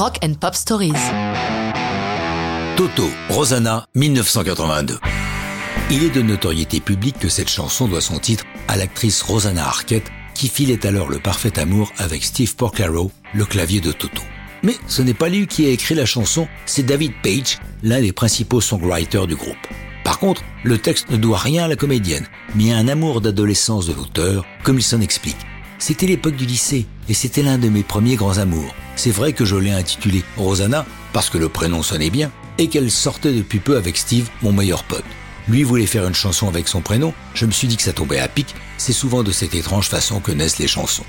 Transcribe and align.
Rock 0.00 0.16
and 0.24 0.32
Pop 0.40 0.54
Stories. 0.54 0.94
Toto, 2.74 3.10
Rosanna, 3.28 3.84
1982. 3.94 4.98
Il 5.90 6.04
est 6.04 6.08
de 6.08 6.22
notoriété 6.22 6.80
publique 6.80 7.18
que 7.18 7.28
cette 7.28 7.50
chanson 7.50 7.86
doit 7.86 8.00
son 8.00 8.18
titre 8.18 8.46
à 8.66 8.78
l'actrice 8.78 9.20
Rosanna 9.20 9.62
Arquette, 9.62 10.10
qui 10.34 10.48
filait 10.48 10.86
alors 10.86 11.10
le 11.10 11.18
parfait 11.18 11.58
amour 11.58 11.92
avec 11.98 12.24
Steve 12.24 12.56
Porcaro, 12.56 13.12
le 13.34 13.44
clavier 13.44 13.82
de 13.82 13.92
Toto. 13.92 14.22
Mais 14.62 14.74
ce 14.86 15.02
n'est 15.02 15.12
pas 15.12 15.28
lui 15.28 15.46
qui 15.46 15.66
a 15.66 15.68
écrit 15.68 15.94
la 15.94 16.06
chanson, 16.06 16.48
c'est 16.64 16.86
David 16.86 17.12
Page, 17.22 17.58
l'un 17.82 18.00
des 18.00 18.12
principaux 18.12 18.62
songwriters 18.62 19.26
du 19.26 19.36
groupe. 19.36 19.66
Par 20.02 20.18
contre, 20.18 20.42
le 20.64 20.78
texte 20.78 21.10
ne 21.10 21.18
doit 21.18 21.36
rien 21.36 21.64
à 21.64 21.68
la 21.68 21.76
comédienne, 21.76 22.26
mais 22.54 22.72
à 22.72 22.78
un 22.78 22.88
amour 22.88 23.20
d'adolescence 23.20 23.86
de 23.86 23.92
l'auteur, 23.92 24.46
comme 24.64 24.78
il 24.78 24.82
s'en 24.82 25.02
explique. 25.02 25.36
C'était 25.80 26.06
l'époque 26.06 26.36
du 26.36 26.44
lycée, 26.44 26.84
et 27.08 27.14
c'était 27.14 27.42
l'un 27.42 27.56
de 27.56 27.70
mes 27.70 27.82
premiers 27.82 28.16
grands 28.16 28.36
amours. 28.36 28.74
C'est 28.96 29.10
vrai 29.10 29.32
que 29.32 29.46
je 29.46 29.56
l'ai 29.56 29.70
intitulé 29.70 30.22
Rosanna, 30.36 30.84
parce 31.14 31.30
que 31.30 31.38
le 31.38 31.48
prénom 31.48 31.82
sonnait 31.82 32.10
bien, 32.10 32.30
et 32.58 32.68
qu'elle 32.68 32.90
sortait 32.90 33.32
depuis 33.32 33.60
peu 33.60 33.78
avec 33.78 33.96
Steve, 33.96 34.28
mon 34.42 34.52
meilleur 34.52 34.84
pote. 34.84 35.06
Lui 35.48 35.62
voulait 35.62 35.86
faire 35.86 36.06
une 36.06 36.14
chanson 36.14 36.48
avec 36.48 36.68
son 36.68 36.82
prénom, 36.82 37.14
je 37.32 37.46
me 37.46 37.50
suis 37.50 37.66
dit 37.66 37.78
que 37.78 37.82
ça 37.82 37.94
tombait 37.94 38.20
à 38.20 38.28
pic, 38.28 38.54
c'est 38.76 38.92
souvent 38.92 39.22
de 39.22 39.32
cette 39.32 39.54
étrange 39.54 39.88
façon 39.88 40.20
que 40.20 40.32
naissent 40.32 40.58
les 40.58 40.68
chansons. 40.68 41.06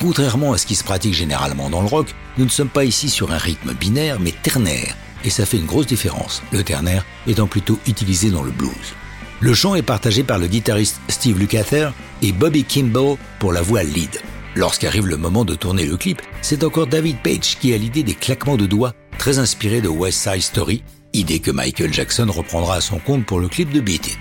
Contrairement 0.00 0.52
à 0.52 0.58
ce 0.58 0.66
qui 0.66 0.76
se 0.76 0.84
pratique 0.84 1.14
généralement 1.14 1.68
dans 1.68 1.80
le 1.80 1.88
rock, 1.88 2.14
nous 2.38 2.44
ne 2.44 2.50
sommes 2.50 2.68
pas 2.68 2.84
ici 2.84 3.10
sur 3.10 3.32
un 3.32 3.38
rythme 3.38 3.74
binaire 3.74 4.20
mais 4.20 4.34
ternaire, 4.40 4.94
et 5.24 5.30
ça 5.30 5.46
fait 5.46 5.56
une 5.56 5.66
grosse 5.66 5.86
différence, 5.86 6.42
le 6.52 6.62
ternaire 6.62 7.04
étant 7.26 7.48
plutôt 7.48 7.80
utilisé 7.88 8.30
dans 8.30 8.44
le 8.44 8.52
blues. 8.52 8.94
Le 9.40 9.52
chant 9.52 9.74
est 9.74 9.82
partagé 9.82 10.22
par 10.22 10.38
le 10.38 10.46
guitariste 10.46 10.98
Steve 11.08 11.38
Lukather 11.38 11.92
et 12.22 12.32
Bobby 12.32 12.64
Kimball 12.64 13.18
pour 13.38 13.52
la 13.52 13.60
voix 13.60 13.82
lead. 13.82 14.18
Lorsqu'arrive 14.54 15.06
le 15.06 15.18
moment 15.18 15.44
de 15.44 15.54
tourner 15.54 15.84
le 15.84 15.98
clip, 15.98 16.22
c'est 16.40 16.64
encore 16.64 16.86
David 16.86 17.18
Page 17.22 17.58
qui 17.60 17.74
a 17.74 17.76
l'idée 17.76 18.02
des 18.02 18.14
claquements 18.14 18.56
de 18.56 18.64
doigts 18.64 18.94
très 19.18 19.38
inspirés 19.38 19.82
de 19.82 19.88
West 19.88 20.20
Side 20.20 20.40
Story, 20.40 20.82
idée 21.12 21.40
que 21.40 21.50
Michael 21.50 21.92
Jackson 21.92 22.26
reprendra 22.30 22.76
à 22.76 22.80
son 22.80 22.98
compte 22.98 23.26
pour 23.26 23.38
le 23.38 23.48
clip 23.48 23.70
de 23.70 23.80
Beat 23.80 24.06
It. 24.06 24.18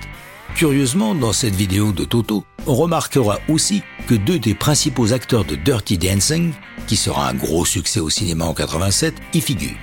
Curieusement, 0.53 1.15
dans 1.15 1.33
cette 1.33 1.55
vidéo 1.55 1.93
de 1.93 2.03
Toto, 2.03 2.43
on 2.67 2.75
remarquera 2.75 3.39
aussi 3.47 3.83
que 4.07 4.15
deux 4.15 4.39
des 4.39 4.53
principaux 4.53 5.13
acteurs 5.13 5.45
de 5.45 5.55
Dirty 5.55 5.97
Dancing, 5.97 6.51
qui 6.87 6.97
sera 6.97 7.29
un 7.29 7.33
gros 7.33 7.63
succès 7.63 8.01
au 8.01 8.09
cinéma 8.09 8.43
en 8.43 8.53
87, 8.53 9.15
y 9.33 9.39
figurent. 9.39 9.77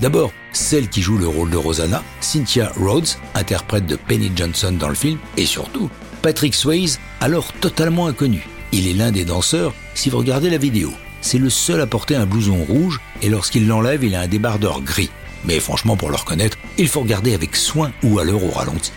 D'abord, 0.00 0.32
celle 0.52 0.88
qui 0.88 1.02
joue 1.02 1.18
le 1.18 1.26
rôle 1.26 1.50
de 1.50 1.56
Rosanna, 1.56 2.04
Cynthia 2.20 2.70
Rhodes, 2.76 3.08
interprète 3.34 3.86
de 3.86 3.96
Penny 3.96 4.30
Johnson 4.34 4.72
dans 4.78 4.88
le 4.88 4.94
film, 4.94 5.18
et 5.36 5.46
surtout, 5.46 5.90
Patrick 6.22 6.54
Swayze, 6.54 7.00
alors 7.20 7.52
totalement 7.54 8.06
inconnu. 8.06 8.46
Il 8.70 8.86
est 8.86 8.92
l'un 8.92 9.10
des 9.10 9.24
danseurs, 9.24 9.74
si 9.94 10.08
vous 10.08 10.18
regardez 10.18 10.50
la 10.50 10.58
vidéo. 10.58 10.92
C'est 11.20 11.38
le 11.38 11.50
seul 11.50 11.80
à 11.80 11.86
porter 11.86 12.14
un 12.14 12.26
blouson 12.26 12.62
rouge, 12.64 13.00
et 13.22 13.28
lorsqu'il 13.28 13.66
l'enlève, 13.66 14.04
il 14.04 14.14
a 14.14 14.20
un 14.20 14.28
débardeur 14.28 14.82
gris. 14.82 15.10
Mais 15.44 15.58
franchement, 15.58 15.96
pour 15.96 16.10
le 16.10 16.16
reconnaître, 16.16 16.58
il 16.76 16.88
faut 16.88 17.00
regarder 17.00 17.34
avec 17.34 17.56
soin 17.56 17.90
ou 18.04 18.20
alors 18.20 18.44
au 18.44 18.50
ralenti. 18.50 18.92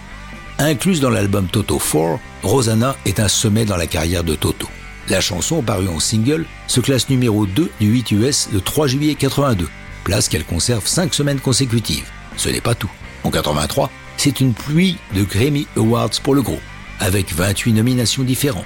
Incluse 0.59 0.99
dans 0.99 1.09
l'album 1.09 1.47
Toto 1.47 1.79
4, 1.79 2.19
Rosanna 2.43 2.95
est 3.05 3.19
un 3.19 3.27
sommet 3.27 3.65
dans 3.65 3.77
la 3.77 3.87
carrière 3.87 4.23
de 4.23 4.35
Toto. 4.35 4.67
La 5.09 5.19
chanson, 5.19 5.63
parue 5.63 5.87
en 5.87 5.99
single, 5.99 6.45
se 6.67 6.79
classe 6.79 7.09
numéro 7.09 7.47
2 7.47 7.71
du 7.79 7.87
8 7.87 8.11
US 8.11 8.49
le 8.53 8.61
3 8.61 8.85
juillet 8.85 9.15
82, 9.15 9.67
place 10.03 10.29
qu'elle 10.29 10.45
conserve 10.45 10.85
5 10.85 11.13
semaines 11.13 11.39
consécutives. 11.39 12.09
Ce 12.37 12.49
n'est 12.49 12.61
pas 12.61 12.75
tout. 12.75 12.91
En 13.23 13.31
83, 13.31 13.89
c'est 14.17 14.39
une 14.39 14.53
pluie 14.53 14.97
de 15.15 15.23
Grammy 15.23 15.67
Awards 15.77 16.11
pour 16.23 16.35
le 16.35 16.41
groupe, 16.41 16.61
avec 16.99 17.33
28 17.33 17.73
nominations 17.73 18.23
différentes. 18.23 18.65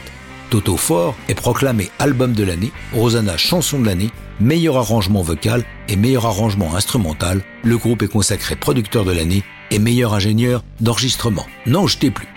Toto 0.49 0.77
Fort 0.77 1.15
est 1.27 1.35
proclamé 1.35 1.89
album 1.99 2.33
de 2.33 2.43
l'année, 2.43 2.71
Rosanna 2.93 3.37
chanson 3.37 3.79
de 3.79 3.85
l'année, 3.85 4.11
meilleur 4.39 4.77
arrangement 4.77 5.21
vocal 5.21 5.63
et 5.89 5.95
meilleur 5.95 6.25
arrangement 6.25 6.75
instrumental. 6.75 7.41
Le 7.63 7.77
groupe 7.77 8.03
est 8.03 8.07
consacré 8.07 8.55
producteur 8.55 9.05
de 9.05 9.11
l'année 9.11 9.43
et 9.71 9.79
meilleur 9.79 10.13
ingénieur 10.13 10.63
d'enregistrement. 10.81 11.45
Non, 11.65 11.87
je 11.87 11.97
t'ai 11.97 12.11
plus. 12.11 12.27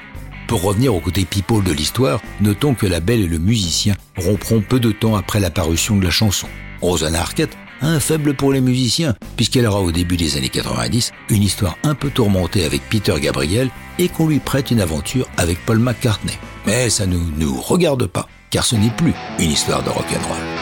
Pour 0.46 0.62
revenir 0.62 0.94
au 0.94 1.00
côté 1.00 1.26
people 1.26 1.62
de 1.62 1.72
l'histoire, 1.72 2.20
notons 2.40 2.74
que 2.74 2.86
la 2.86 3.00
belle 3.00 3.20
et 3.20 3.26
le 3.26 3.38
musicien 3.38 3.94
rompront 4.16 4.62
peu 4.62 4.80
de 4.80 4.92
temps 4.92 5.14
après 5.14 5.40
la 5.40 5.50
parution 5.50 5.96
de 5.96 6.04
la 6.04 6.10
chanson. 6.10 6.48
Rosanna 6.80 7.20
Arquette 7.20 7.56
un 7.80 8.00
faible 8.00 8.34
pour 8.34 8.52
les 8.52 8.60
musiciens, 8.60 9.14
puisqu'elle 9.36 9.66
aura 9.66 9.80
au 9.80 9.92
début 9.92 10.16
des 10.16 10.36
années 10.36 10.48
90 10.48 11.12
une 11.30 11.42
histoire 11.42 11.76
un 11.82 11.94
peu 11.94 12.10
tourmentée 12.10 12.64
avec 12.64 12.82
Peter 12.88 13.14
Gabriel 13.20 13.70
et 13.98 14.08
qu'on 14.08 14.28
lui 14.28 14.38
prête 14.38 14.70
une 14.70 14.80
aventure 14.80 15.28
avec 15.36 15.64
Paul 15.64 15.78
McCartney. 15.78 16.38
Mais 16.66 16.90
ça 16.90 17.06
ne 17.06 17.16
nous 17.16 17.60
regarde 17.60 18.06
pas, 18.06 18.28
car 18.50 18.64
ce 18.64 18.76
n'est 18.76 18.90
plus 18.90 19.14
une 19.38 19.50
histoire 19.50 19.82
de 19.82 19.90
rock'n'roll. 19.90 20.57